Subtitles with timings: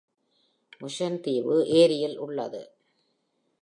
[0.81, 2.61] முஷன் தீவு ஏரியில் உள்ளது.